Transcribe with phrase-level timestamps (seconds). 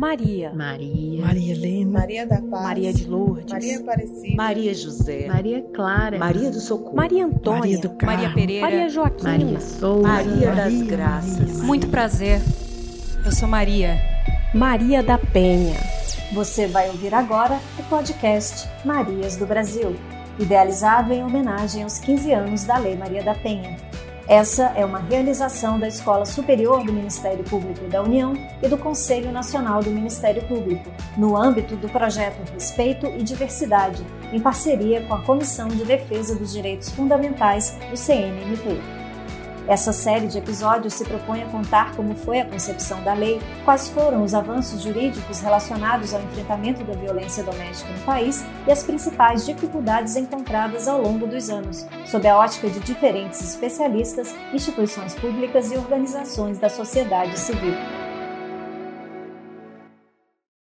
[0.00, 0.50] Maria.
[0.54, 1.26] Maria.
[1.26, 1.98] Maria Helena.
[2.00, 2.62] Maria da Paz.
[2.62, 3.52] Maria de Lourdes.
[3.52, 4.34] Maria Aparecida.
[4.34, 5.26] Maria José.
[5.28, 6.18] Maria Clara.
[6.18, 6.96] Maria do Socorro.
[6.96, 7.60] Maria Antônia.
[7.60, 8.16] Maria do Carmo.
[8.16, 8.62] Maria Pereira.
[8.62, 9.30] Maria Joaquina.
[9.30, 10.08] Maria Souza.
[10.08, 11.38] Maria das Maria, Graças.
[11.38, 11.64] Maria.
[11.64, 12.40] Muito prazer.
[13.26, 13.98] Eu sou Maria.
[14.54, 15.76] Maria da Penha.
[16.32, 19.94] Você vai ouvir agora o podcast Marias do Brasil,
[20.38, 23.76] idealizado em homenagem aos 15 anos da Lei Maria da Penha.
[24.30, 29.32] Essa é uma realização da Escola Superior do Ministério Público da União e do Conselho
[29.32, 35.22] Nacional do Ministério Público, no âmbito do projeto Respeito e Diversidade, em parceria com a
[35.22, 38.99] Comissão de Defesa dos Direitos Fundamentais do CNMP.
[39.68, 43.88] Essa série de episódios se propõe a contar como foi a concepção da lei, quais
[43.88, 49.44] foram os avanços jurídicos relacionados ao enfrentamento da violência doméstica no país e as principais
[49.44, 55.76] dificuldades encontradas ao longo dos anos, sob a ótica de diferentes especialistas, instituições públicas e
[55.76, 57.74] organizações da sociedade civil.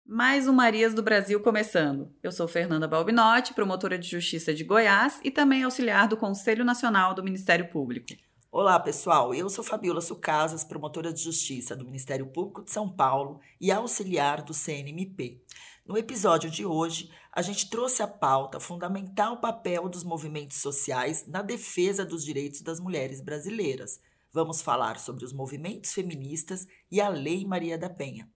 [0.05, 2.13] Mais um Marias do Brasil começando.
[2.21, 7.15] Eu sou Fernanda Balbinotti, promotora de Justiça de Goiás e também auxiliar do Conselho Nacional
[7.15, 8.13] do Ministério Público.
[8.55, 9.33] Olá, pessoal.
[9.33, 14.43] Eu sou Fabiola Sucasas, promotora de Justiça do Ministério Público de São Paulo e auxiliar
[14.43, 15.41] do CNMP.
[15.83, 21.41] No episódio de hoje, a gente trouxe à pauta fundamental papel dos movimentos sociais na
[21.41, 23.99] defesa dos direitos das mulheres brasileiras.
[24.31, 28.29] Vamos falar sobre os movimentos feministas e a Lei Maria da Penha.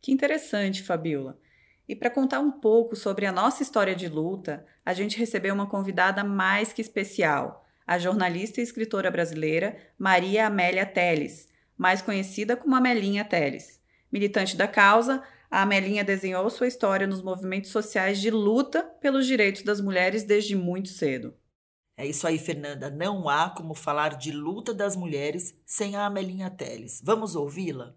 [0.00, 1.38] Que interessante, Fabiola.
[1.86, 5.68] E para contar um pouco sobre a nossa história de luta, a gente recebeu uma
[5.68, 12.76] convidada mais que especial a jornalista e escritora brasileira Maria Amélia Teles, mais conhecida como
[12.76, 13.80] Amelinha Teles.
[14.12, 19.64] Militante da causa, a Amelinha desenhou sua história nos movimentos sociais de luta pelos direitos
[19.64, 21.34] das mulheres desde muito cedo.
[21.96, 22.88] É isso aí, Fernanda.
[22.90, 27.02] Não há como falar de luta das mulheres sem a Amelinha Teles.
[27.04, 27.96] Vamos ouvi-la?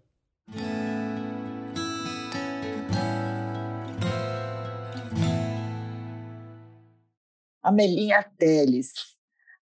[7.62, 9.13] Amelinha Teles,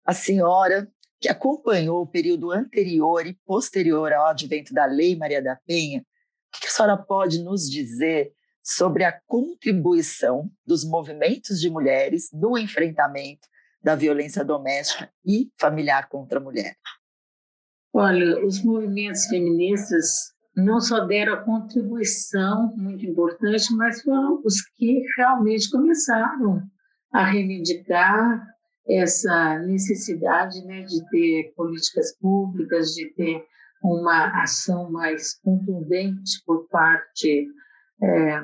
[0.05, 0.91] a senhora
[1.21, 6.61] que acompanhou o período anterior e posterior ao advento da Lei Maria da Penha, o
[6.61, 13.49] que a senhora pode nos dizer sobre a contribuição dos movimentos de mulheres no enfrentamento
[13.83, 16.77] da violência doméstica e familiar contra a mulher?
[17.93, 25.03] Olha, os movimentos feministas não só deram a contribuição muito importante, mas foram os que
[25.17, 26.63] realmente começaram
[27.13, 28.47] a reivindicar
[28.89, 33.45] essa necessidade né, de ter políticas públicas, de ter
[33.83, 37.47] uma ação mais contundente por parte
[38.03, 38.41] é,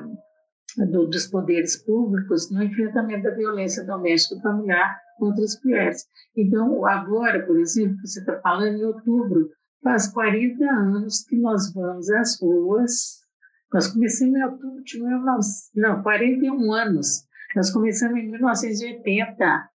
[0.85, 6.05] do, dos poderes públicos no enfrentamento da violência doméstica familiar contra as mulheres.
[6.35, 9.49] Então, agora, por exemplo, você está falando em outubro,
[9.83, 13.19] faz 40 anos que nós vamos às ruas.
[13.73, 15.39] Nós começamos em outubro de 19...
[15.75, 17.25] não, 41 anos.
[17.55, 19.69] Nós começamos em 1980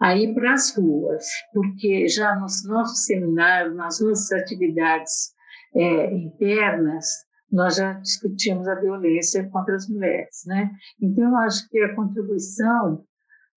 [0.00, 5.32] a ir para as ruas, porque já nos nossos seminários, nas nossas atividades
[5.74, 7.06] é, internas,
[7.50, 10.70] nós já discutimos a violência contra as mulheres, né?
[11.00, 13.04] Então, eu acho que a contribuição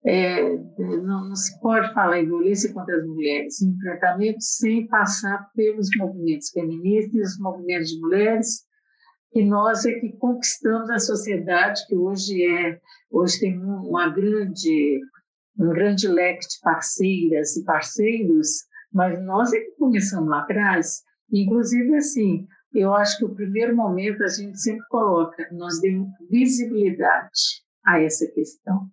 [0.06, 5.50] é, não, não, se pode falar em violência contra as mulheres, em enfrentamento, sem passar
[5.56, 8.68] pelos movimentos feministas, os movimentos de mulheres,
[9.32, 12.80] que nós é que conquistamos a sociedade que hoje é
[13.12, 15.02] hoje tem uma grande
[15.60, 21.04] um grande leque de parceiras e parceiros, mas nós é que começamos lá atrás.
[21.32, 27.64] Inclusive, assim, eu acho que o primeiro momento a gente sempre coloca, nós demos visibilidade
[27.86, 28.88] a essa questão,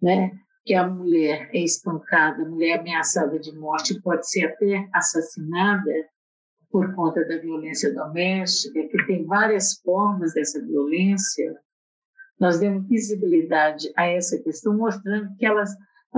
[0.00, 0.30] né?
[0.64, 5.92] Que a mulher é espancada, a mulher é ameaçada de morte, pode ser até assassinada
[6.70, 11.54] por conta da violência doméstica, que tem várias formas dessa violência.
[12.38, 15.70] Nós demos visibilidade a essa questão, mostrando que elas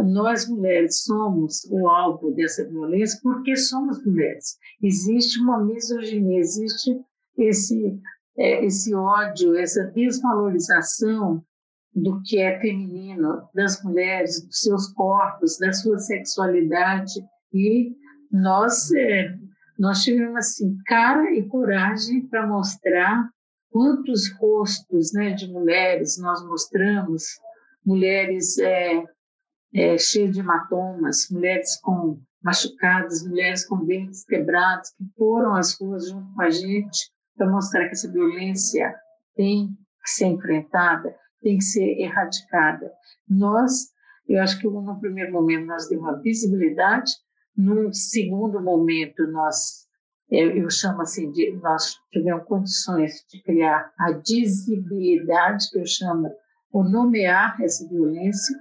[0.03, 4.57] nós mulheres somos o alvo dessa violência porque somos mulheres.
[4.83, 6.99] Existe uma misoginia, existe
[7.37, 7.99] esse,
[8.37, 11.43] é, esse ódio, essa desvalorização
[11.95, 17.13] do que é feminino, das mulheres, dos seus corpos, da sua sexualidade.
[17.53, 17.93] E
[18.31, 19.35] nós, é,
[19.79, 23.29] nós tivemos assim, cara e coragem para mostrar
[23.71, 27.25] quantos rostos né, de mulheres nós mostramos,
[27.85, 29.05] mulheres é,
[29.75, 36.09] é, cheio de hematomas, mulheres com machucadas, mulheres com dentes quebrados, que foram às ruas
[36.09, 38.95] junto com a gente para mostrar que essa violência
[39.35, 39.69] tem
[40.03, 42.91] que ser enfrentada, tem que ser erradicada.
[43.29, 43.89] Nós,
[44.29, 47.13] eu acho que no primeiro momento nós demos uma visibilidade,
[47.57, 49.89] num segundo momento nós
[50.31, 56.31] eu, eu chamo assim de nós tivemos condições de criar a visibilidade que eu chamo
[56.71, 58.55] o nomear essa violência,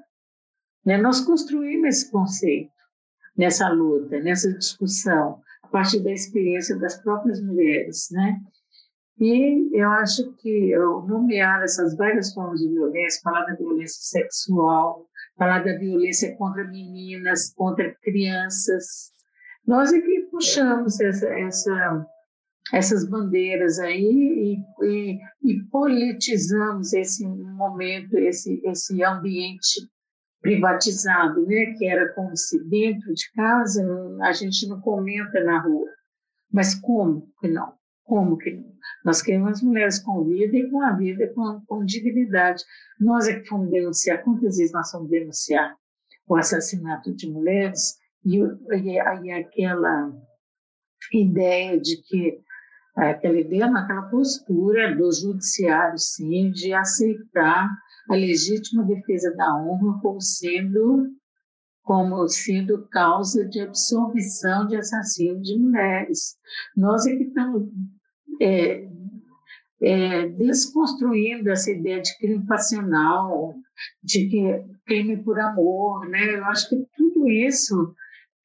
[0.87, 0.97] né?
[0.97, 2.71] Nós construímos esse conceito
[3.37, 8.39] nessa luta, nessa discussão, a partir da experiência das próprias mulheres, né?
[9.19, 15.05] E eu acho que eu nomear essas várias formas de violência, falar da violência sexual,
[15.37, 19.11] falar da violência contra meninas, contra crianças,
[19.65, 22.05] nós é que puxamos essa, essa,
[22.73, 29.81] essas bandeiras aí e, e, e, politizamos esse momento, esse, esse ambiente
[30.41, 31.73] privatizado, né?
[31.77, 33.83] que era como se dentro de casa
[34.21, 35.89] a gente não comenta na rua.
[36.51, 37.73] Mas como que não?
[38.03, 38.77] Como que não?
[39.03, 42.63] Nós queremos mulheres com vida e com a vida com, com dignidade.
[42.99, 45.75] Nós é que fomos denunciar, quantas vezes nós fomos denunciar
[46.27, 50.11] o assassinato de mulheres e, e, e aquela
[51.13, 52.41] ideia de que
[52.95, 57.69] aquela ideia, aquela postura do judiciário, sim, de aceitar
[58.09, 61.11] a legítima defesa da honra como sendo
[61.83, 66.35] como sendo causa de absolvição de assassinos de mulheres.
[66.75, 67.69] Nós é que estamos
[68.41, 68.89] é,
[69.81, 73.55] é, desconstruindo essa ideia de crime passional,
[74.03, 76.35] de que crime por amor, né?
[76.35, 77.95] Eu acho que tudo isso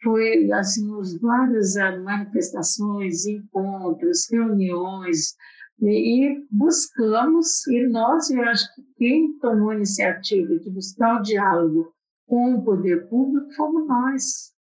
[0.04, 1.74] foi assim os várias
[2.04, 5.34] manifestações, encontros, reuniões
[5.80, 11.92] e buscamos e nós eu acho que quem tomou a iniciativa de buscar o diálogo
[12.26, 14.52] com o poder público fomos nós.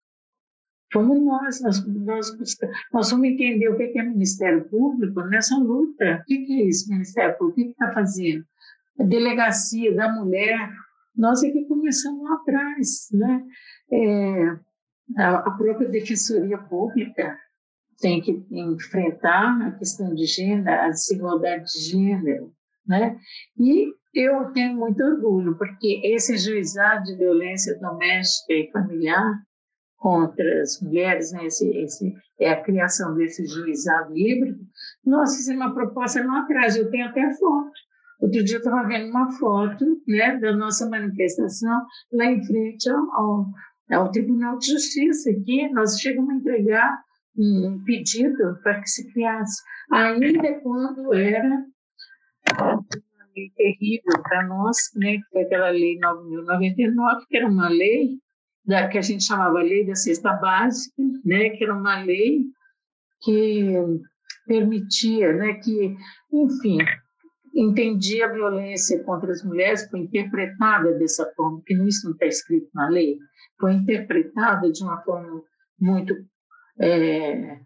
[0.91, 6.21] Fomos nós nós nós, buscamos, nós vamos entender o que é Ministério Público nessa luta.
[6.21, 7.61] O que é isso Ministério Público?
[7.61, 8.45] O que está fazendo?
[8.99, 10.69] A delegacia da mulher.
[11.15, 13.43] Nós é que começamos lá atrás né?
[13.91, 14.57] É,
[15.17, 17.37] a própria Defensoria Pública
[18.01, 22.51] tem que enfrentar a questão de gênero, a desigualdade de gênero,
[22.85, 23.17] né?
[23.57, 29.41] E eu tenho muito orgulho, porque esse juizado de violência doméstica e familiar
[29.97, 31.45] contra as mulheres, né?
[31.45, 34.59] esse, esse, é a criação desse juizado híbrido,
[35.05, 37.71] nós fizemos uma proposta lá atrás, eu tenho até foto.
[38.19, 43.45] Outro dia eu estava vendo uma foto né, da nossa manifestação lá em frente ao,
[43.91, 47.03] ao é Tribunal de Justiça, que nós chegamos a entregar
[47.37, 49.61] um pedido para que se criasse,
[49.91, 51.65] ainda quando era
[53.55, 58.19] terrível para nós, né, que foi aquela lei 9.099, que era uma lei
[58.65, 62.41] da, que a gente chamava lei da cesta básica, né, que era uma lei
[63.21, 63.73] que
[64.45, 65.95] permitia, né, que,
[66.33, 66.77] enfim,
[67.55, 72.69] entendia a violência contra as mulheres, foi interpretada dessa forma, que isso não está escrito
[72.73, 73.17] na lei,
[73.59, 75.41] foi interpretada de uma forma
[75.79, 76.15] muito
[76.79, 77.59] é,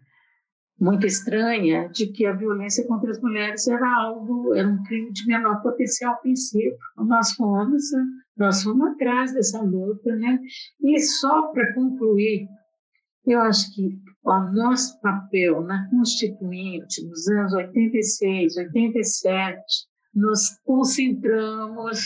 [0.78, 5.26] muito estranha de que a violência contra as mulheres era algo, era um crime de
[5.26, 6.76] menor potencial ofensivo.
[6.98, 7.84] Nós fomos,
[8.36, 10.38] nós fomos atrás dessa luta, né?
[10.80, 12.46] E só para concluir,
[13.26, 19.58] eu acho que o nosso papel na Constituinte, nos anos 86, 87,
[20.14, 22.00] nos concentramos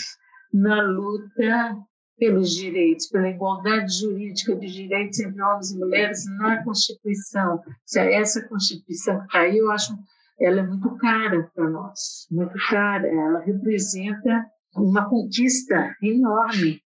[0.52, 1.76] na luta
[2.20, 7.62] pelos direitos, pela igualdade jurídica de direitos entre homens e mulheres na Constituição.
[7.96, 9.98] Essa Constituição que está aí, eu acho
[10.38, 13.06] ela é muito cara para nós, muito cara.
[13.06, 16.80] Ela representa uma conquista enorme.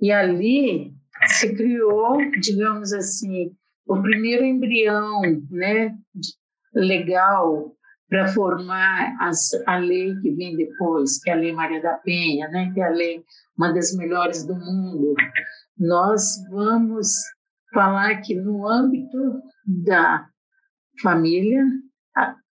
[0.00, 0.94] E ali
[1.26, 3.52] se criou, digamos assim,
[3.86, 5.94] o primeiro embrião né,
[6.74, 7.74] legal
[8.10, 12.48] para formar as, a lei que vem depois, que é a Lei Maria da Penha,
[12.48, 13.24] né, que é a lei,
[13.56, 15.14] uma das melhores do mundo.
[15.78, 17.08] Nós vamos
[17.72, 20.26] falar que no âmbito da
[21.00, 21.64] família,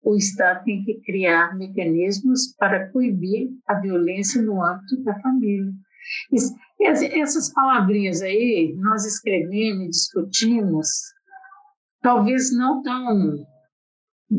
[0.01, 5.71] o Estado tem que criar mecanismos para coibir a violência no âmbito da família.
[6.79, 10.87] essas palavrinhas aí, nós escrevemos discutimos,
[12.01, 13.45] talvez não tão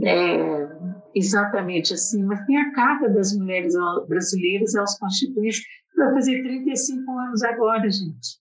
[0.03, 0.69] é,
[1.15, 3.75] exatamente assim, mas tem a Carta das Mulheres
[4.09, 8.41] Brasileiras aos Constituintes, que vai fazer 35 anos agora, gente.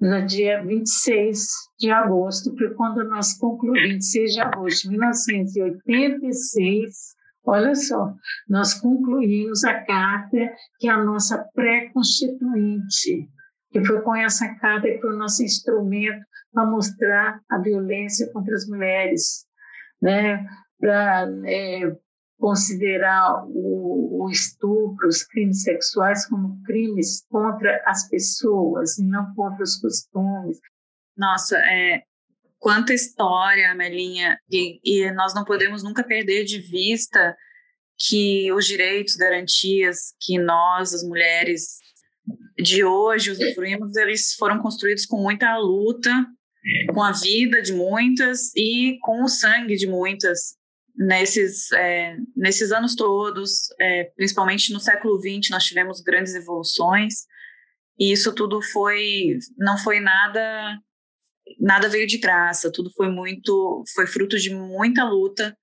[0.00, 1.46] No dia 26
[1.78, 7.14] de agosto, que quando nós concluímos, 26 de agosto de 1986,
[7.44, 8.14] olha só,
[8.48, 13.28] nós concluímos a carta que é a nossa pré-constituinte,
[13.70, 18.54] que foi com essa carta que foi o nosso instrumento para mostrar a violência contra
[18.54, 19.46] as mulheres,
[20.02, 20.46] né?
[20.78, 21.96] Para é,
[22.38, 29.76] considerar o, o, estupro, os crimes sexuais como crimes contra as pessoas não contra os
[29.76, 30.58] costumes.
[31.16, 32.02] Nossa, é,
[32.58, 37.36] quanta história, Melinha, e, e nós não podemos nunca perder de vista
[37.96, 41.78] que os direitos, garantias que nós, as mulheres
[42.58, 46.10] de hoje usufruímos, eles foram construídos com muita luta,
[46.92, 50.56] com a vida de muitas e com o sangue de muitas
[50.96, 57.26] nesses, é, nesses anos todos, é, principalmente no século XX, nós tivemos grandes evoluções
[57.98, 60.78] e isso tudo foi, não foi nada
[61.60, 65.56] nada veio de graça, tudo foi muito, foi fruto de muita luta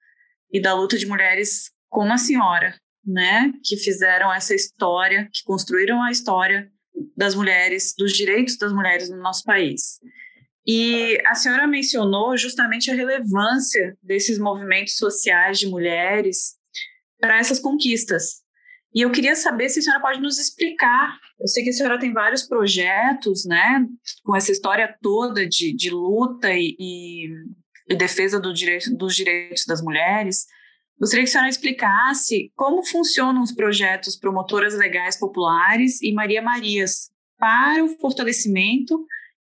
[0.51, 6.01] e da luta de mulheres como a senhora, né, que fizeram essa história, que construíram
[6.01, 6.71] a história
[7.15, 9.99] das mulheres, dos direitos das mulheres no nosso país.
[10.65, 16.55] E a senhora mencionou justamente a relevância desses movimentos sociais de mulheres
[17.19, 18.41] para essas conquistas.
[18.93, 21.17] E eu queria saber se a senhora pode nos explicar.
[21.39, 23.85] Eu sei que a senhora tem vários projetos, né,
[24.23, 27.29] com essa história toda de, de luta e, e,
[27.89, 30.45] e defesa do direito, dos direitos das mulheres.
[30.99, 37.09] Gostaria que a senhora explicasse como funcionam os projetos Promotoras Legais Populares e Maria Marias
[37.39, 39.03] para o fortalecimento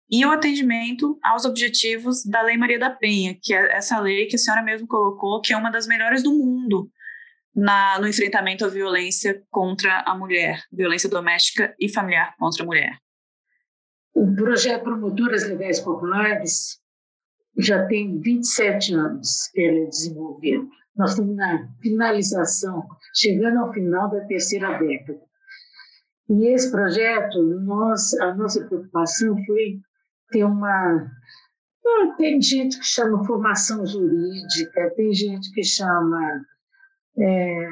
[0.09, 4.35] e o atendimento aos objetivos da Lei Maria da Penha, que é essa lei que
[4.35, 6.89] a senhora mesmo colocou, que é uma das melhores do mundo
[7.53, 12.97] na, no enfrentamento à violência contra a mulher, violência doméstica e familiar contra a mulher.
[14.13, 16.79] O projeto Promotoras Legais Populares
[17.57, 20.69] já tem 27 anos que ele é desenvolvido.
[20.95, 25.19] Nós estamos na finalização, chegando ao final da terceira década.
[26.29, 29.79] E esse projeto, nós, a nossa preocupação foi
[30.29, 31.11] ter uma
[32.17, 36.45] tem gente que chama formação jurídica, tem gente que chama
[37.17, 37.67] é,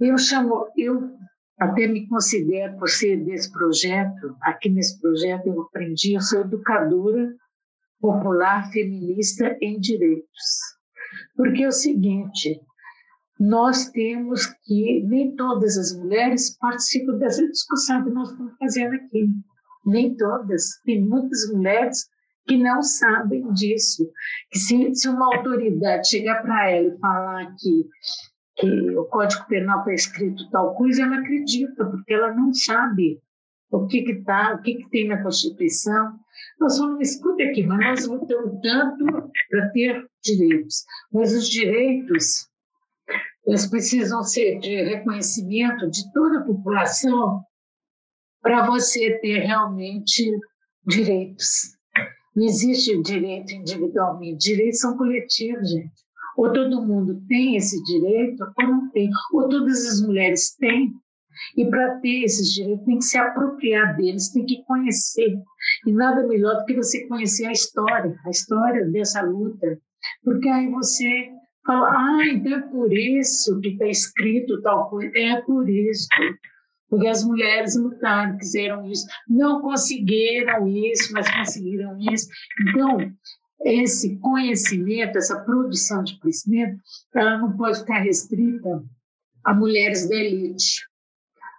[0.00, 1.10] eu chamo, eu
[1.58, 7.32] até me considero, por ser desse projeto, aqui nesse projeto eu aprendi, eu sou educadora
[8.00, 10.76] popular feminista em direitos.
[11.36, 12.60] Porque é o seguinte,
[13.38, 19.28] nós temos que, nem todas as mulheres participam dessa discussão que nós estamos fazendo aqui.
[19.84, 20.80] Nem todas.
[20.84, 22.06] Tem muitas mulheres
[22.46, 24.08] que não sabem disso.
[24.50, 27.88] Que se, se uma autoridade chegar para ela e falar que
[28.56, 33.18] que o Código Penal está escrito tal coisa, ela acredita, porque ela não sabe
[33.70, 36.18] o que que tá, o que que tem na Constituição.
[36.60, 39.04] Nós falamos, escuta aqui, mas nós lutamos tanto
[39.50, 42.46] para ter direitos, mas os direitos
[43.46, 47.42] eles precisam ser de reconhecimento de toda a população
[48.42, 50.30] para você ter realmente
[50.86, 51.76] direitos.
[52.34, 56.02] Não existe direito individualmente, direitos são coletivos, gente.
[56.36, 59.10] Ou todo mundo tem esse direito, ou não tem.
[59.34, 60.92] Ou todas as mulheres têm.
[61.56, 65.34] E para ter esses direitos, tem que se apropriar deles, tem que conhecer.
[65.86, 69.78] E nada melhor do que você conhecer a história, a história dessa luta.
[70.24, 71.28] Porque aí você
[71.66, 75.12] fala, ah, então é por isso que está escrito tal coisa.
[75.16, 76.08] É por isso.
[76.92, 82.28] Porque as mulheres lutaram, quiseram isso, não conseguiram isso, mas conseguiram isso.
[82.68, 83.10] Então,
[83.64, 86.78] esse conhecimento, essa produção de conhecimento,
[87.14, 88.84] ela não pode ficar restrita
[89.42, 90.86] a mulheres da elite,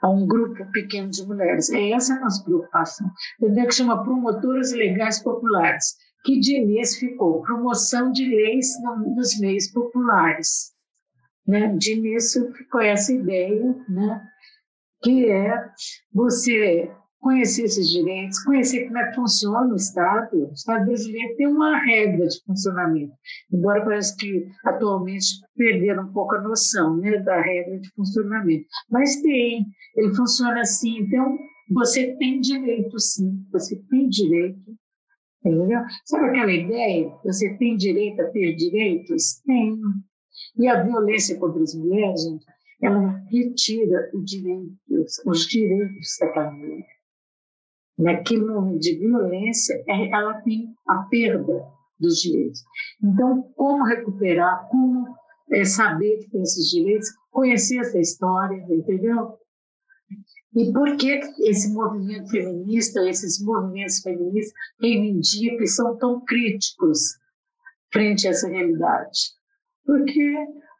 [0.04, 1.72] a um grupo pequeno de mulheres.
[1.72, 3.10] É essa a nossa preocupação.
[3.42, 3.66] Entendeu?
[3.66, 6.62] Que chama Promotoras Legais Populares, que de
[7.00, 8.68] ficou promoção de leis
[9.16, 10.74] nos meios populares.
[11.48, 11.76] Né?
[11.76, 14.30] De início ficou essa ideia, né?
[15.04, 15.54] Que é
[16.14, 16.90] você
[17.24, 20.50] conhecer esses direitos, conhecer como é que funciona o Estado.
[20.50, 23.14] O Estado brasileiro tem uma regra de funcionamento,
[23.52, 28.66] embora parece que atualmente perderam um pouco a noção né, da regra de funcionamento.
[28.92, 31.00] Mas tem, ele funciona assim.
[31.00, 31.38] Então,
[31.72, 34.60] você tem direito, sim, você tem direito.
[35.46, 35.82] Entendeu?
[36.06, 37.12] Sabe aquela ideia?
[37.24, 39.42] Você tem direito a ter direitos?
[39.46, 39.78] Tem.
[40.58, 42.46] E a violência contra as mulheres, gente,
[42.84, 44.12] ela retira
[45.26, 46.94] os direitos daquela mulher
[47.98, 51.66] naquele momento de violência, é, ela tem a perda
[52.00, 52.62] dos direitos.
[53.04, 55.16] Então, como recuperar, como
[55.52, 59.38] é, saber que tem esses direitos, conhecer essa história, entendeu?
[60.56, 67.00] E por que esse movimento feminista, esses movimentos feministas reivindicam e são tão críticos
[67.92, 69.20] frente a essa realidade?
[69.86, 70.36] Porque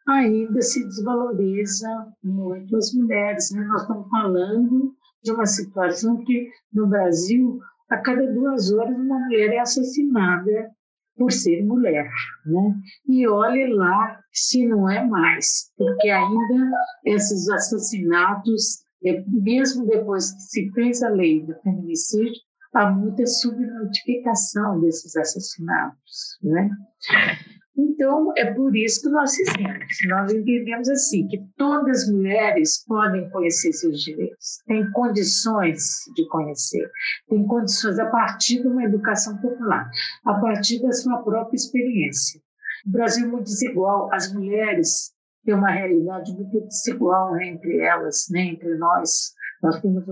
[0.08, 1.88] ainda se desvaloriza
[2.24, 3.52] muito as mulheres.
[3.52, 3.64] Né?
[3.66, 9.54] Nós estamos falando de uma situação que, no Brasil, a cada duas horas uma mulher
[9.54, 10.72] é assassinada
[11.16, 12.10] por ser mulher,
[12.46, 12.76] né?
[13.08, 16.72] E olhe lá se não é mais, porque ainda
[17.06, 22.34] esses assassinatos, é, mesmo depois que se fez a lei do feminicídio,
[22.74, 26.70] há muita subnotificação desses assassinatos, né?
[27.76, 29.98] Então, é por isso que nós fizemos.
[30.08, 35.82] Nós entendemos assim, que todas as mulheres podem conhecer seus direitos, têm condições
[36.16, 36.88] de conhecer,
[37.28, 39.90] têm condições a partir de uma educação popular,
[40.26, 42.40] a partir da sua própria experiência.
[42.86, 45.12] O Brasil é muito desigual, as mulheres
[45.44, 49.34] têm uma realidade muito desigual entre elas, né, entre nós.
[49.64, 50.04] Nós temos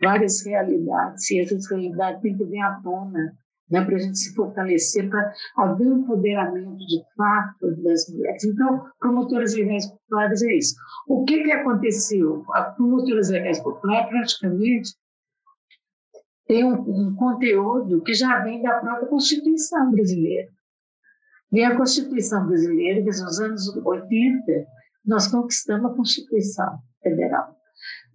[0.00, 3.36] várias realidades, e essas realidades têm que vir à tona
[3.70, 8.44] né, para a gente se fortalecer, para haver um empoderamento de fato das mulheres.
[8.44, 10.74] Então, promotoras legais populares é isso.
[11.08, 12.44] O que, que aconteceu?
[12.52, 14.90] A promotoras legais populares praticamente
[16.46, 20.48] tem um, um, conteúdo que já vem da própria Constituição brasileira.
[21.52, 24.66] E a Constituição brasileira, que nos anos 80,
[25.04, 27.55] nós conquistamos a Constituição Federal.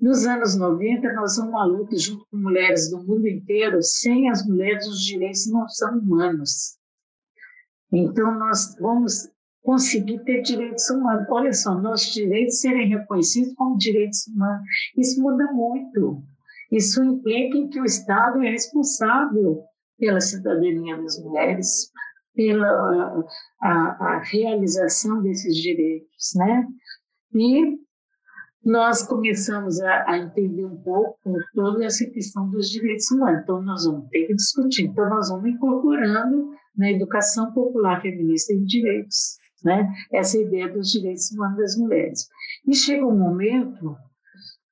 [0.01, 3.77] Nos anos 90, nós vamos à luta junto com mulheres do mundo inteiro.
[3.83, 6.75] Sem as mulheres, os direitos não são humanos.
[7.93, 9.29] Então, nós vamos
[9.61, 11.27] conseguir ter direitos humanos.
[11.29, 14.63] Olha só, nossos direitos serem reconhecidos como direitos humanos.
[14.97, 16.23] Isso muda muito.
[16.71, 19.63] Isso implica que o Estado é responsável
[19.99, 21.91] pela cidadania das mulheres,
[22.33, 23.23] pela
[23.61, 26.65] a, a realização desses direitos, né?
[27.35, 27.77] E
[28.63, 33.41] nós começamos a, a, entender um pouco toda essa questão dos direitos humanos.
[33.43, 34.85] Então, nós vamos ter que discutir.
[34.85, 39.91] Então, nós vamos incorporando na educação popular feminista de direitos, né?
[40.13, 42.27] essa ideia dos direitos humanos das mulheres.
[42.67, 43.97] E chega um momento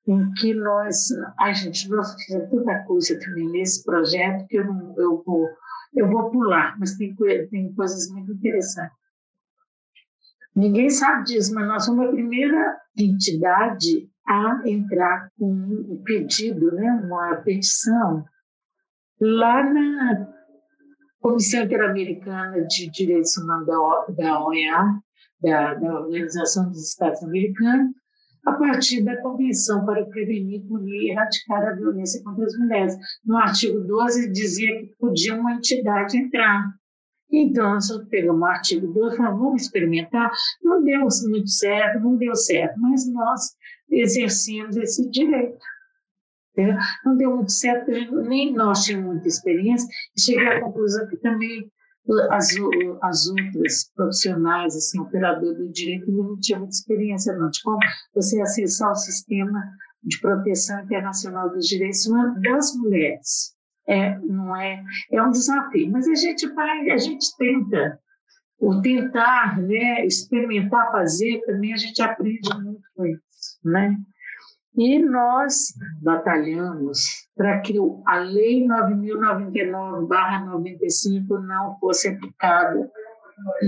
[0.08, 1.08] em que nós,
[1.40, 5.48] a gente, nós fizemos tanta coisa também nesse projeto que eu, não, eu, vou,
[5.96, 7.16] eu vou pular, mas tem,
[7.50, 8.99] tem coisas muito interessantes.
[10.60, 17.02] Ninguém sabe disso, mas nós somos a primeira entidade a entrar com um pedido, né,
[17.02, 18.26] uma petição,
[19.22, 20.28] lá na
[21.22, 23.68] Comissão Interamericana de Direitos Humanos
[24.18, 25.00] da OEA,
[25.42, 27.96] da, da Organização dos Estados Americanos,
[28.46, 32.98] a partir da Convenção para prevenir, punir e erradicar a violência contra as mulheres.
[33.26, 36.70] No artigo 12 dizia que podia uma entidade entrar.
[37.32, 40.32] Então, nós pegamos o artigo 2 e falamos, vamos experimentar.
[40.64, 43.56] Não deu muito certo, não deu certo, mas nós
[43.90, 45.60] exercemos esse direito.
[46.52, 46.76] Entendeu?
[47.06, 47.92] Não deu muito certo,
[48.24, 49.88] nem nós tínhamos muita experiência,
[50.18, 51.72] e cheguei à conclusão que também
[52.32, 52.50] as,
[53.04, 57.78] as outras profissionais, assim, operador do direito, não tinham muita experiência não, de como
[58.16, 59.64] você acessar o sistema
[60.02, 62.08] de proteção internacional dos direitos
[62.42, 63.59] das mulheres
[63.90, 65.92] é, não é, é um desafio.
[65.92, 68.00] Mas a gente vai, a gente tenta.
[68.62, 73.96] O tentar, né, experimentar fazer, também a gente aprende muito com isso, né?
[74.76, 82.92] E nós batalhamos para que a Lei 9.099-95 não fosse aplicada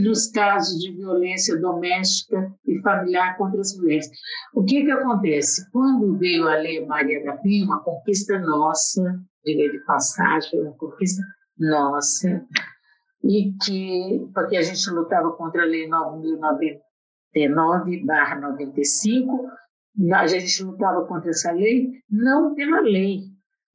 [0.02, 4.10] nos casos de violência doméstica e familiar contra as mulheres.
[4.54, 5.70] O que, que acontece?
[5.72, 9.02] Quando veio a Lei Maria da Penha, uma conquista nossa,
[9.46, 11.22] diga de passagem, uma conquista
[11.58, 12.44] nossa,
[13.24, 15.88] e que, porque a gente lutava contra a Lei
[17.36, 19.50] 9.099-95,
[20.14, 23.24] a gente lutava contra essa lei, não pela lei,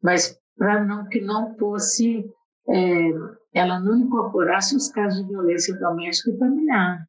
[0.02, 2.24] mas para não, que não fosse,
[2.68, 3.10] é,
[3.56, 7.08] ela não incorporasse os casos de violência doméstica e familiar.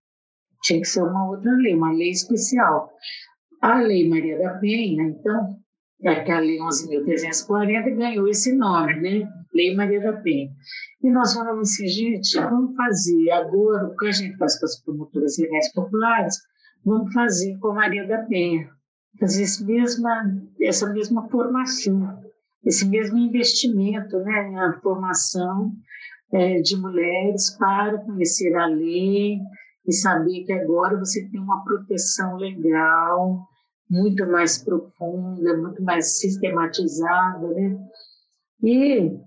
[0.63, 2.89] Tinha que ser uma outra lei, uma lei especial.
[3.61, 5.57] A Lei Maria da Penha, então,
[6.01, 9.29] é a Lei 11.340 ganhou esse nome, né?
[9.53, 10.49] Lei Maria da Penha.
[11.03, 14.81] E nós falamos assim, gente, vamos fazer agora o que a gente faz com as
[14.83, 16.37] promotoras legais populares,
[16.85, 18.69] vamos fazer com a Maria da Penha,
[19.19, 22.23] fazer esse mesma, essa mesma formação,
[22.63, 25.73] esse mesmo investimento né, na formação
[26.31, 29.39] é, de mulheres para conhecer a lei
[29.87, 33.47] e saber que agora você tem uma proteção legal,
[33.89, 37.77] muito mais profunda, muito mais sistematizada, né?
[38.61, 39.17] E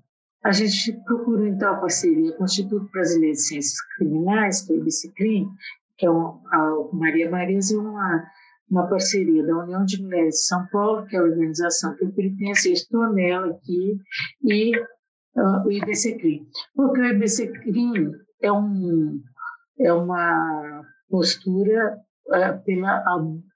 [0.43, 4.77] a gente procurou, então, a parceria com o Instituto Brasileiro de Ciências Criminais, que é
[4.77, 5.49] o IBCCRIM,
[5.97, 8.25] que é a Maria Marisa, é uma,
[8.71, 12.13] uma parceria da União de Mulheres de São Paulo, que é a organização que eu
[12.13, 13.99] pertenço, estou nela aqui,
[14.45, 14.73] e
[15.37, 16.47] uh, o IBCCRIM.
[16.75, 18.13] Porque o IBCCRIM
[18.43, 19.21] é, um,
[19.79, 23.03] é uma postura uh, pela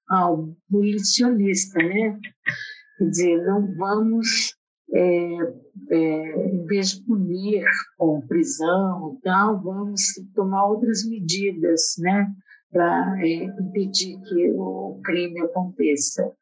[0.08, 2.18] abolicionista, né?
[2.98, 4.54] Quer dizer, não vamos,
[4.92, 5.36] é,
[5.90, 7.64] é, em vez de punir
[7.98, 10.02] com prisão e tal, vamos
[10.34, 12.26] tomar outras medidas, né?
[12.70, 16.32] Para é, impedir que o crime aconteça.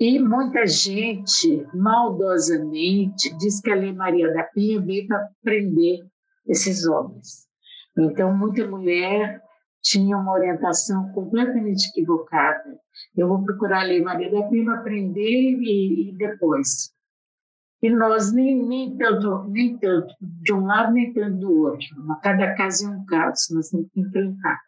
[0.00, 6.06] E muita gente, maldosamente, diz que a Lei Maria da Penha veio para prender
[6.46, 7.48] esses homens.
[7.98, 9.42] Então, muita mulher
[9.82, 12.78] tinha uma orientação completamente equivocada.
[13.16, 16.92] Eu vou procurar a Lei Maria da Penha para prender e, e depois.
[17.82, 21.86] E nós nem, nem, tanto, nem tanto de um lado, nem tanto do outro.
[22.22, 24.60] Cada caso é um caso, nós temos que enfrentar.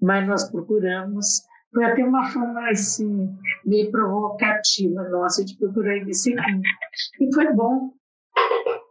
[0.00, 1.42] Mas nós procuramos,
[1.76, 3.28] foi até uma forma assim,
[3.66, 6.62] meio provocativa nossa de procurar esse caminho.
[7.20, 7.92] E foi bom.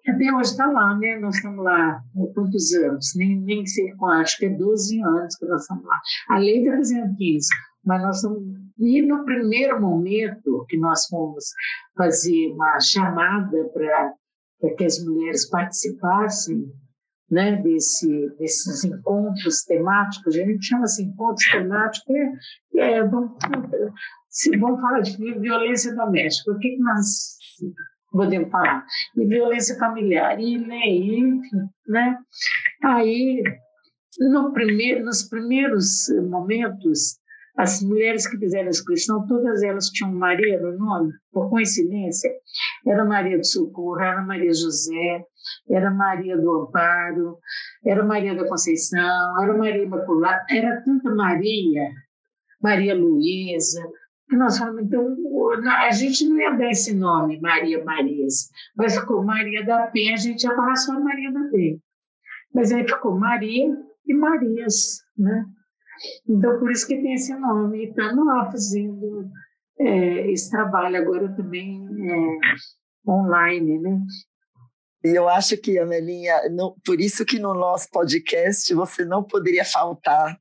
[0.08, 1.18] Até hoje está lá, né?
[1.20, 3.14] Nós estamos lá há quantos anos?
[3.16, 6.00] Nem, nem sei qual, acho que é 12 anos que nós estamos lá.
[6.30, 7.48] A lei está fazendo 15,
[7.84, 8.44] mas nós estamos.
[8.78, 11.46] E no primeiro momento que nós fomos
[11.98, 14.14] fazer uma chamada para
[14.78, 16.72] que as mulheres participassem
[17.30, 22.16] né, desse, desses encontros temáticos, a gente chama assim encontros temáticos,
[22.76, 23.32] é, é, vamos,
[24.60, 27.36] vamos falar de violência doméstica, o que, que nós
[28.12, 28.86] podemos falar?
[29.18, 31.42] E violência familiar, e, né, enfim,
[31.88, 32.18] né?
[32.84, 33.44] Aí,
[34.20, 37.20] no primeiro, nos primeiros momentos,
[37.58, 42.30] as mulheres que fizeram a inscrição, todas elas tinham Maria no nome, por coincidência.
[42.86, 45.24] Era Maria do Socorro, era Maria José,
[45.70, 47.38] era Maria do Amparo,
[47.86, 51.90] era Maria da Conceição, era Maria Imaculada, era tanta Maria,
[52.62, 53.82] Maria Luísa,
[54.28, 55.16] que nós falamos, então,
[55.68, 60.18] a gente não ia dar esse nome, Maria Marias, mas ficou Maria da Penha, a
[60.18, 61.78] gente ia falar só Maria da Penha.
[62.54, 63.68] Mas aí ficou Maria
[64.08, 65.46] e Marias, né?
[66.28, 67.80] Então, por isso que tem esse nome.
[67.80, 69.30] E estamos lá fazendo
[69.80, 74.00] é, esse trabalho agora também é, online, né?
[75.04, 79.64] E eu acho que, Amelinha, não, por isso que no nosso podcast você não poderia
[79.64, 80.36] faltar,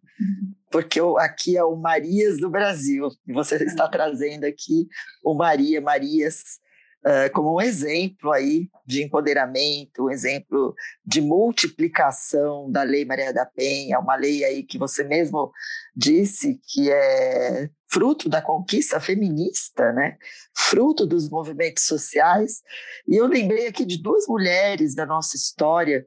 [0.71, 4.89] porque aqui é o Marias do Brasil, e você está trazendo aqui
[5.23, 6.59] o Maria, Marias,
[7.05, 13.47] uh, como um exemplo aí de empoderamento, um exemplo de multiplicação da Lei Maria da
[13.47, 15.53] Penha, uma lei aí que você mesmo
[15.95, 20.17] disse que é fruto da conquista feminista, né?
[20.53, 22.63] fruto dos movimentos sociais.
[23.07, 26.05] E eu lembrei aqui de duas mulheres da nossa história,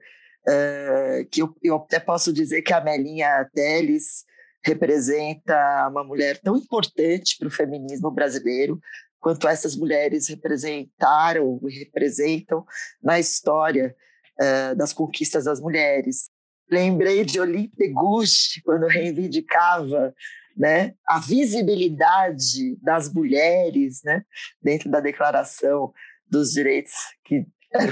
[0.47, 4.25] uh, que eu, eu, até posso dizer que a Melinha Teles
[4.65, 8.77] representa uma mulher tão importante para o feminismo brasileiro,
[9.19, 12.65] quanto essas mulheres representaram e representam
[13.01, 13.95] na história
[14.39, 16.25] uh, das conquistas das mulheres.
[16.69, 20.13] Lembrei de Olympe Gouche, quando reivindicava
[20.55, 24.23] né, a visibilidade das mulheres né,
[24.61, 25.93] dentro da Declaração
[26.29, 27.45] dos Direitos que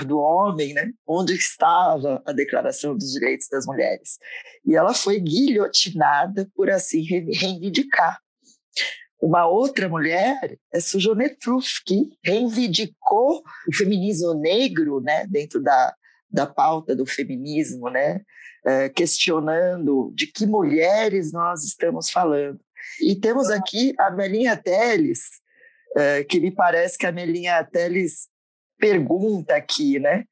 [0.07, 0.91] do homem, né?
[1.05, 4.17] onde estava a Declaração dos Direitos das Mulheres.
[4.65, 8.19] E ela foi guilhotinada por assim reivindicar
[9.21, 11.29] uma outra mulher é Sujone
[11.85, 15.95] que reivindicou o feminismo negro né, dentro da,
[16.29, 18.21] da pauta do feminismo, né,
[18.65, 22.59] uh, questionando de que mulheres nós estamos falando.
[23.01, 25.21] E temos aqui a Melinha Teles,
[25.95, 28.27] uh, que me parece que a Melinha Teles
[28.77, 30.25] pergunta aqui, né?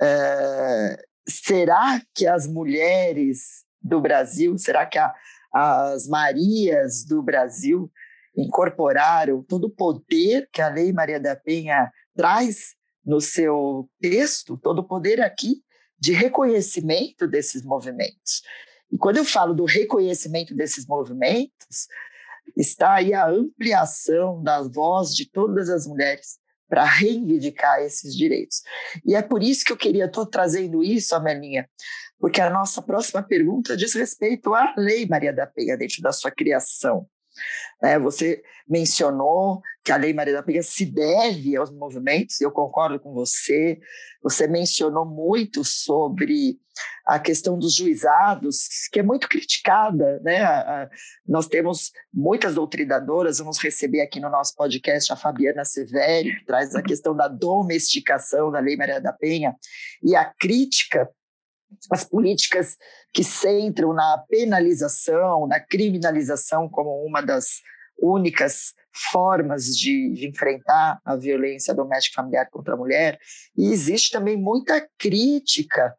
[0.00, 0.96] Uh,
[1.28, 5.12] será que as mulheres do Brasil, será que a,
[5.52, 7.90] as Marias do Brasil
[8.36, 14.80] incorporaram todo o poder que a Lei Maria da Penha traz no seu texto, todo
[14.80, 15.62] o poder aqui
[15.98, 18.42] de reconhecimento desses movimentos.
[18.90, 21.88] E quando eu falo do reconhecimento desses movimentos,
[22.56, 28.62] está aí a ampliação da voz de todas as mulheres para reivindicar esses direitos.
[29.04, 31.68] E é por isso que eu queria, estou trazendo isso, Amelinha,
[32.18, 36.30] porque a nossa próxima pergunta diz respeito à Lei Maria da Penha, dentro da sua
[36.30, 37.06] criação.
[37.80, 37.98] Né?
[37.98, 43.12] Você mencionou que a Lei Maria da Penha se deve aos movimentos, eu concordo com
[43.12, 43.80] você.
[44.22, 46.58] Você mencionou muito sobre
[47.06, 50.20] a questão dos juizados, que é muito criticada.
[50.20, 50.40] Né?
[51.26, 56.74] nós temos muitas doutrinadoras, vamos receber aqui no nosso podcast a Fabiana Severi, que traz
[56.74, 59.56] a questão da domesticação da Lei Maria da Penha
[60.02, 61.08] e a crítica
[61.90, 62.76] as políticas
[63.12, 67.60] que centram na penalização, na criminalização como uma das
[67.98, 68.74] únicas
[69.10, 73.18] formas de, de, enfrentar a violência doméstica familiar contra a mulher.
[73.56, 75.94] E existe também muita crítica,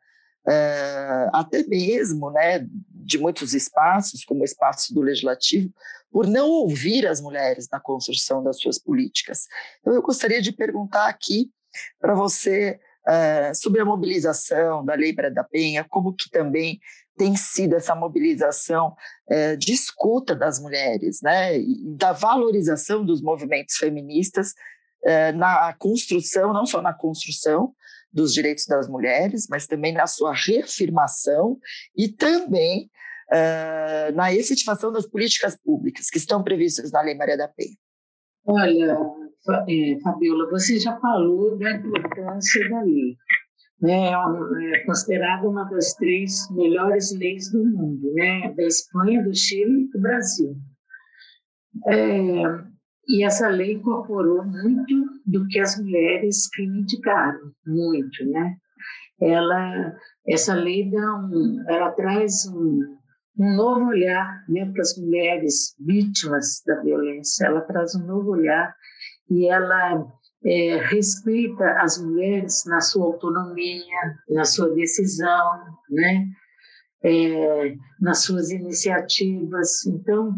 [0.48, 5.74] é, até mesmo né, de muitos espaços, como o espaço do legislativo,
[6.12, 9.48] por não ouvir as mulheres na construção das suas políticas.
[9.80, 11.50] Então, eu gostaria de perguntar aqui
[12.00, 16.80] para você uh, sobre a mobilização da Lei Maria da Penha, como que também
[17.18, 18.96] tem sido essa mobilização
[19.30, 21.60] é, de escuta das mulheres, né,
[21.96, 24.54] da valorização dos movimentos feministas
[25.06, 27.72] é, na construção, não só na construção
[28.12, 31.60] dos direitos das mulheres, mas também na sua reafirmação
[31.96, 32.90] e também
[34.14, 37.76] na efetivação das políticas públicas que estão previstas na Lei Maria da Penha.
[38.46, 39.00] Olha,
[40.04, 43.18] Fabiola, você já falou da importância da lei
[43.84, 49.36] né, é, é considerada uma das três melhores leis do mundo, né, da Espanha, do
[49.36, 50.56] Chile e do Brasil.
[51.88, 52.44] É,
[53.10, 58.56] e essa lei incorporou muito do que as mulheres reivindicaram, muito, né?
[59.20, 59.94] Ela,
[60.28, 62.80] essa lei dá um, ela traz um,
[63.38, 67.48] um novo olhar né, para as mulheres vítimas da violência.
[67.48, 68.74] Ela traz um novo olhar
[69.34, 70.06] e ela
[70.46, 75.52] é, respeita as mulheres na sua autonomia, na sua decisão,
[75.90, 76.28] né?
[77.04, 79.86] É, nas suas iniciativas.
[79.88, 80.36] Então,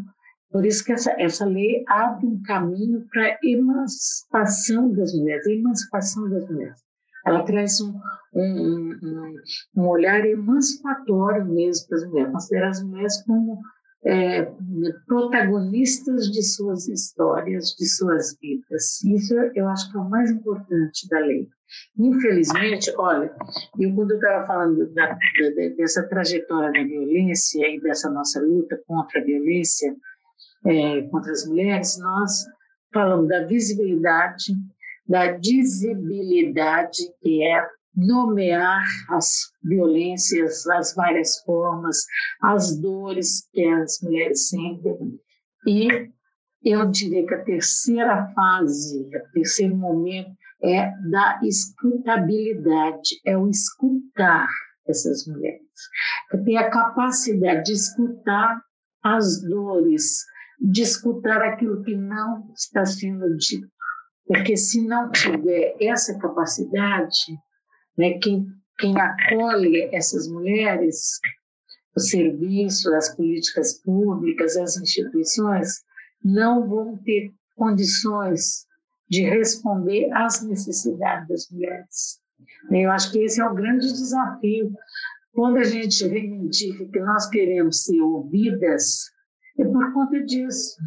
[0.49, 6.29] por isso que essa, essa lei abre um caminho para a emancipação das mulheres, emancipação
[6.29, 6.79] das mulheres.
[7.25, 7.99] Ela traz um,
[8.34, 9.36] um, um,
[9.75, 13.60] um olhar emancipatório mesmo para as mulheres, considera as mulheres como
[14.06, 14.52] é,
[15.08, 19.04] protagonistas de suas histórias, de suas vidas.
[19.04, 21.48] Isso eu acho que é o mais importante da lei.
[21.98, 23.36] Infelizmente, olha,
[23.80, 28.80] eu quando eu estava falando da, da, dessa trajetória da violência e dessa nossa luta
[28.88, 29.96] contra a violência
[30.65, 32.46] é, contra as mulheres, nós
[32.94, 34.54] falamos da visibilidade,
[35.08, 42.05] da dizibilidade, que é nomear as violências, as várias formas,
[42.41, 45.19] as dores que as mulheres sentem.
[45.67, 45.88] E
[46.63, 50.31] eu diria que a terceira fase, o terceiro momento,
[50.63, 54.47] é da escutabilidade, é o escutar
[54.88, 55.62] essas mulheres.
[56.43, 58.62] Ter a capacidade de escutar
[59.03, 60.23] as dores,
[60.60, 63.67] de escutar aquilo que não está sendo dito.
[64.25, 67.38] Porque se não tiver essa capacidade,
[67.97, 68.17] né?
[68.19, 71.19] Quem, quem acolhe essas mulheres,
[71.95, 75.84] o serviço, as políticas públicas, as instituições,
[76.23, 78.65] não vão ter condições
[79.10, 82.19] de responder às necessidades das mulheres.
[82.71, 84.73] Eu acho que esse é o grande desafio.
[85.34, 89.12] Quando a gente reivindica que nós queremos ser ouvidas,
[89.60, 90.77] é por conta disso.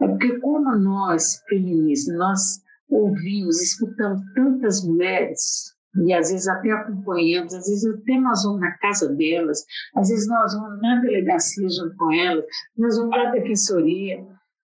[0.00, 7.54] É porque como nós, feministas, nós ouvimos, escutamos tantas mulheres, e às vezes até acompanhamos,
[7.54, 11.96] às vezes até nós vamos na casa delas, às vezes nós vamos na delegacia junto
[11.96, 12.44] com elas,
[12.76, 14.24] nós vamos na defensoria.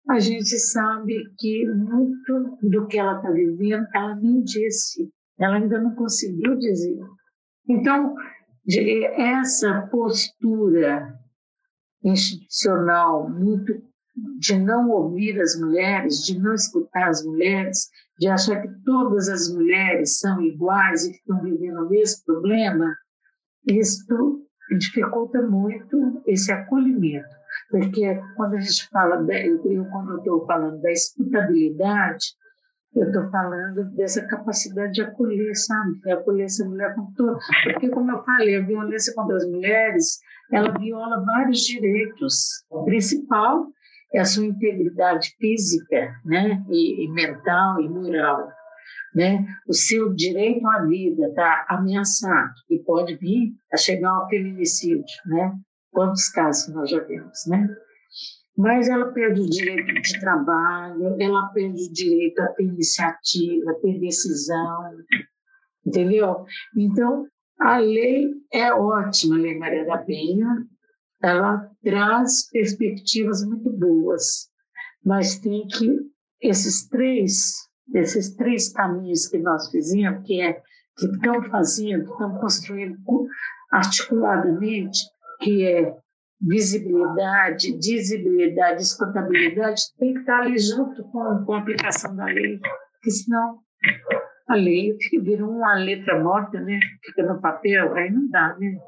[0.09, 5.80] A gente sabe que muito do que ela está vivendo, ela nem disse, ela ainda
[5.80, 6.98] não conseguiu dizer.
[7.68, 8.14] Então,
[9.16, 11.14] essa postura
[12.02, 13.83] institucional muito
[14.38, 17.88] de não ouvir as mulheres, de não escutar as mulheres,
[18.20, 22.94] de achar que todas as mulheres são iguais e que estão vivendo o mesmo problema,
[23.66, 24.46] isso
[24.78, 27.40] dificulta muito esse acolhimento.
[27.70, 32.26] Porque quando a gente fala, eu, quando eu estou falando da escutabilidade,
[32.94, 35.98] eu estou falando dessa capacidade de acolher, sabe?
[36.00, 37.38] De acolher essa mulher com todo.
[37.62, 40.18] Porque, como eu falei, a violência contra as mulheres,
[40.52, 42.64] ela viola vários direitos.
[42.68, 43.66] O principal
[44.12, 48.48] é a sua integridade física, né, e, e mental e moral,
[49.14, 49.44] né?
[49.68, 55.52] O seu direito à vida está ameaçado e pode vir a chegar ao feminicídio, né?
[55.92, 57.68] Quantos casos nós já vimos, né?
[58.56, 63.74] Mas ela perde o direito de trabalho, ela perde o direito a ter iniciativa, a
[63.74, 64.96] ter decisão,
[65.86, 66.44] entendeu?
[66.76, 67.26] Então,
[67.58, 70.46] a lei é ótima, a Lei Maria da Penha,
[71.22, 74.48] ela traz perspectivas muito boas,
[75.04, 80.54] mas tem que esses três, esses três caminhos que nós fizemos, que é
[80.96, 82.98] que estão fazendo, estão construindo
[83.72, 84.98] articuladamente,
[85.40, 85.94] que é
[86.40, 93.11] visibilidade, dizibilidade, escutabilidade, tem que estar ali junto com, com a aplicação da lei, porque
[93.11, 93.59] senão
[94.48, 96.80] a lei vira uma letra morta, né?
[97.04, 98.78] Fica no papel, aí não dá, né?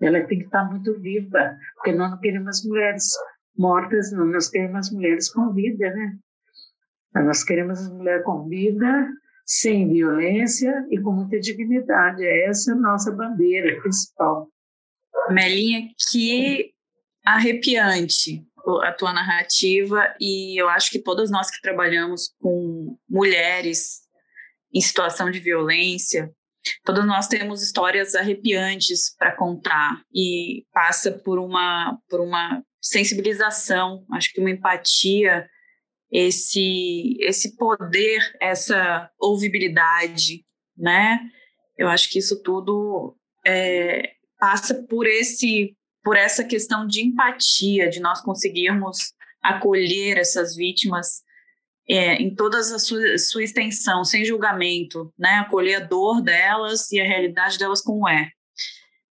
[0.00, 3.10] Ela tem que estar muito viva, porque nós não queremos mulheres
[3.56, 6.16] mortas, nós queremos mulheres com vida, né?
[7.14, 9.08] Nós queremos mulheres com vida,
[9.44, 12.24] sem violência e com muita dignidade.
[12.24, 14.48] Essa é a nossa bandeira principal.
[15.30, 16.72] Melinha, que
[17.24, 18.46] arrepiante
[18.82, 24.02] a tua narrativa e eu acho que todas nós que trabalhamos com mulheres
[24.72, 26.30] em situação de violência,
[26.84, 34.32] Todos nós temos histórias arrepiantes para contar e passa por uma por uma sensibilização, acho
[34.32, 35.48] que uma empatia,
[36.10, 40.44] esse esse poder, essa ouvibilidade,
[40.76, 41.20] né?
[41.76, 43.16] Eu acho que isso tudo
[43.46, 51.22] é, passa por esse por essa questão de empatia, de nós conseguirmos acolher essas vítimas
[51.88, 55.36] é, em toda a sua, sua, extensão, sem julgamento, né?
[55.36, 58.30] Acolher a dor delas e a realidade delas como é.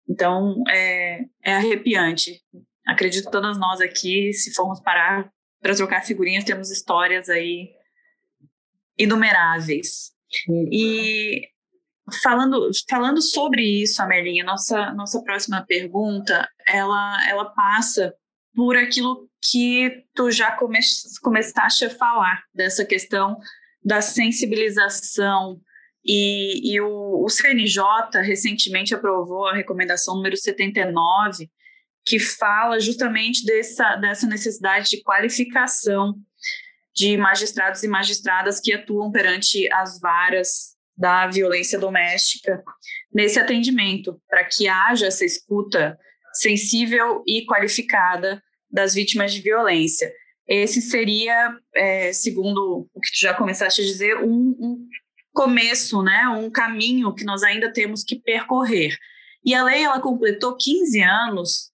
[0.08, 2.42] Então, é, é arrepiante.
[2.88, 5.30] Acredito que todas nós aqui, se formos parar
[5.62, 7.70] para trocar figurinhas, temos histórias aí
[8.98, 10.12] inumeráveis.
[10.72, 11.48] E
[12.24, 18.14] falando, falando sobre isso, Amelinha, nossa, nossa próxima pergunta, ela, ela passa
[18.56, 20.80] por aquilo que tu já come,
[21.22, 23.38] começaste a falar, dessa questão
[23.84, 25.60] da sensibilização.
[26.04, 27.84] E, e o, o CNJ
[28.24, 31.50] recentemente aprovou a recomendação número 79,
[32.06, 36.16] que fala justamente dessa, dessa necessidade de qualificação
[36.94, 42.64] de magistrados e magistradas que atuam perante as varas da violência doméstica
[43.14, 45.98] nesse atendimento, para que haja essa escuta
[46.34, 50.12] sensível e qualificada das vítimas de violência.
[50.48, 54.88] Esse seria, é, segundo o que tu já começaste a dizer, um, um
[55.34, 58.96] começo, né, um caminho que nós ainda temos que percorrer.
[59.44, 61.72] E a lei ela completou 15 anos,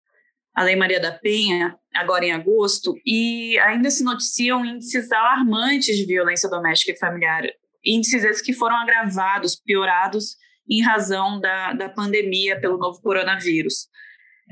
[0.53, 6.05] a Lei Maria da Penha, agora em agosto, e ainda se noticiam índices alarmantes de
[6.05, 7.43] violência doméstica e familiar,
[7.83, 10.35] índices esses que foram agravados, piorados
[10.69, 13.87] em razão da, da pandemia pelo novo coronavírus.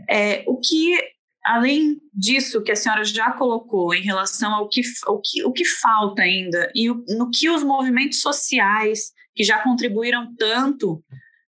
[0.09, 0.97] É, o que,
[1.43, 5.65] além disso que a senhora já colocou em relação ao que, ao que, o que
[5.65, 11.03] falta ainda e o, no que os movimentos sociais que já contribuíram tanto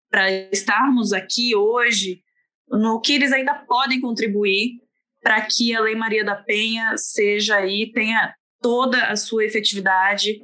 [0.09, 2.21] para estarmos aqui hoje,
[2.69, 4.81] no que eles ainda podem contribuir
[5.21, 10.41] para que a Lei Maria da Penha seja aí, tenha toda a sua efetividade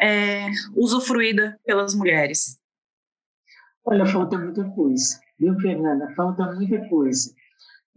[0.00, 2.58] é, usufruída pelas mulheres?
[3.84, 5.20] Olha, falta muita coisa.
[5.38, 6.12] Viu, Fernanda?
[6.14, 7.30] Falta muita coisa.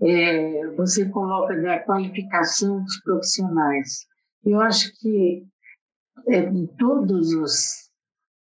[0.01, 4.05] É, você coloca da qualificação dos profissionais.
[4.43, 5.43] Eu acho que
[6.27, 7.91] é, todos os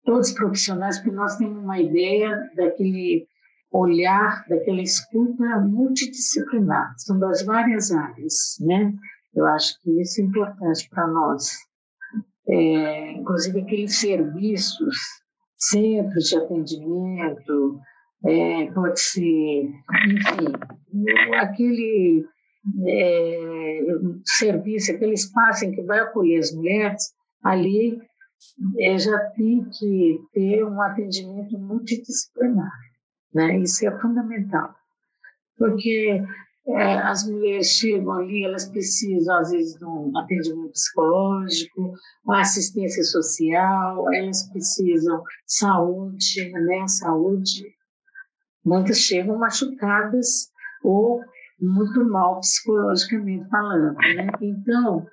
[0.04, 3.26] todos os profissionais, porque nós temos uma ideia daquele
[3.70, 8.92] olhar, daquela escuta multidisciplinar, são das várias áreas, né?
[9.34, 11.50] Eu acho que isso é importante para nós.
[12.48, 14.96] É, inclusive aqueles serviços,
[15.56, 17.80] centros de atendimento,
[18.26, 19.62] é, pode ser,
[20.06, 22.26] enfim, aquele
[22.86, 23.80] é,
[24.24, 27.98] serviço, aquele espaço em que vai acolher as mulheres, ali
[28.78, 32.72] é, já tem que ter um atendimento multidisciplinar.
[33.34, 33.58] Né?
[33.60, 34.74] Isso é fundamental,
[35.56, 36.22] porque
[36.66, 41.94] é, as mulheres chegam ali, elas precisam, às vezes, de um atendimento psicológico,
[42.28, 46.86] assistência social, elas precisam saúde, né?
[46.86, 47.64] Saúde
[48.64, 50.50] Muitas chegam machucadas
[50.82, 51.20] ou
[51.60, 54.28] muito mal psicologicamente falando, né?
[54.40, 55.06] Então,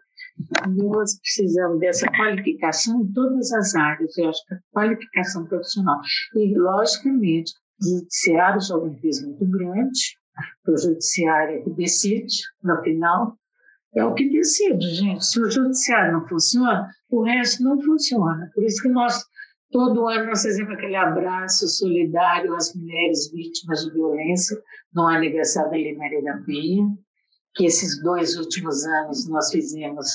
[0.67, 5.99] nós precisamos dessa qualificação em todas as áreas, eu acho que a qualificação profissional.
[6.35, 9.99] E, logicamente, o judiciário joga um peso muito grande,
[10.67, 13.35] o judiciário é que decide, no final,
[13.95, 15.25] é o que decide, gente.
[15.25, 18.49] Se o judiciário não funciona, o resto não funciona.
[18.53, 19.23] Por isso que nós
[19.71, 24.57] Todo ano nós fazemos aquele abraço solidário às mulheres vítimas de violência
[24.93, 26.87] no aniversário da Lei Maria da Penha,
[27.53, 30.07] que esses dois últimos anos nós fizemos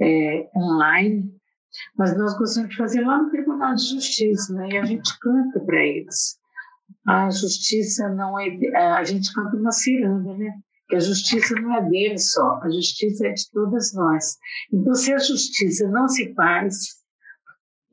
[0.00, 1.32] é, online,
[1.96, 4.68] mas nós gostamos de fazer lá no Tribunal de Justiça, né?
[4.70, 6.38] e a gente canta para eles.
[7.06, 8.48] A justiça não é.
[8.76, 10.52] A gente canta uma ciranda, né?
[10.88, 14.36] Que a justiça não é deles só, a justiça é de todas nós.
[14.72, 17.03] Então, se a justiça não se faz,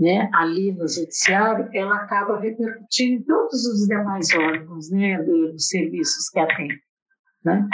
[0.01, 6.27] né, ali no judiciário, ela acaba repercutindo em todos os demais órgãos né, dos serviços
[6.29, 6.81] que atende.
[7.45, 7.67] Né?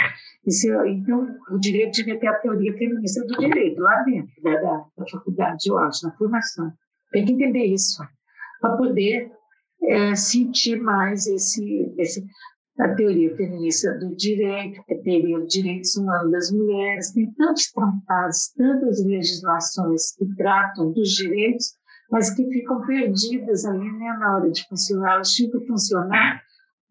[0.46, 5.06] Então, o direito devia ter a teoria feminista do direito lá dentro da, da, da
[5.10, 6.70] faculdade, eu acho, na formação.
[7.12, 8.02] Tem que entender isso,
[8.60, 9.32] para poder
[9.84, 12.22] é, sentir mais esse, esse,
[12.78, 18.52] a teoria feminista do direito, a teoria dos direitos humanos das mulheres, tem tantos tratados,
[18.54, 21.77] tantas legislações que tratam dos direitos
[22.10, 25.14] mas que ficam perdidas ali né, na hora de funcionar.
[25.14, 26.42] Elas tinham que funcionar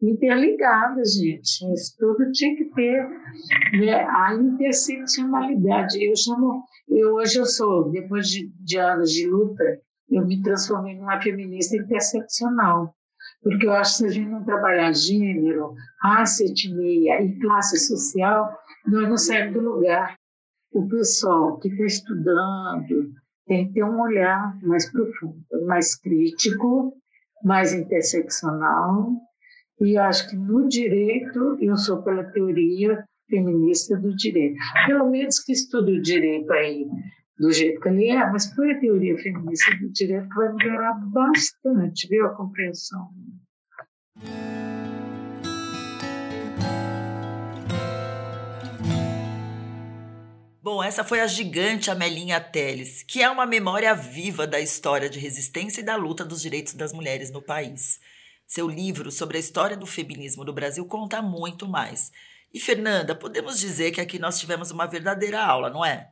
[0.01, 1.73] interligadas, gente.
[1.73, 3.07] Isso tudo tinha que ter
[3.73, 6.03] né, a interseccionalidade.
[6.03, 9.63] Eu chamo, eu, hoje eu sou, depois de, de anos de luta,
[10.09, 12.93] eu me transformei numa feminista interseccional.
[13.41, 18.55] porque eu acho que se a gente não trabalhar gênero, raça, etnia e classe social,
[18.85, 20.15] nós não saímos do lugar.
[20.71, 23.11] O pessoal que está estudando
[23.47, 26.93] tem que ter um olhar mais profundo, mais crítico,
[27.43, 29.11] mais interseccional,
[29.79, 34.57] e acho que no direito, eu sou pela teoria feminista do direito.
[34.87, 36.87] Pelo menos que estude o direito aí
[37.37, 40.93] do jeito que ele é, mas foi a teoria feminista do direito que vai melhorar
[40.93, 43.09] bastante, viu, a compreensão.
[50.69, 55.17] Bom, essa foi a gigante Amelinha Teles, que é uma memória viva da história de
[55.17, 58.01] resistência e da luta dos direitos das mulheres no país.
[58.45, 62.11] Seu livro sobre a história do feminismo no Brasil conta muito mais.
[62.53, 66.11] E Fernanda, podemos dizer que aqui nós tivemos uma verdadeira aula, não é?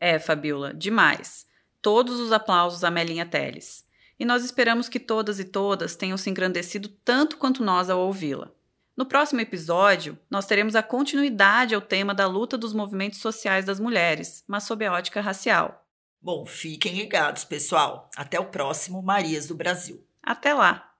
[0.00, 1.46] É, Fabiola, demais.
[1.82, 3.86] Todos os aplausos a Melinha Teles.
[4.18, 8.50] E nós esperamos que todas e todas tenham se engrandecido tanto quanto nós ao ouvi-la.
[8.96, 13.80] No próximo episódio, nós teremos a continuidade ao tema da luta dos movimentos sociais das
[13.80, 15.86] mulheres, mas sob a ótica racial.
[16.20, 18.10] Bom, fiquem ligados, pessoal.
[18.14, 20.06] Até o próximo Marias do Brasil.
[20.22, 20.90] Até lá!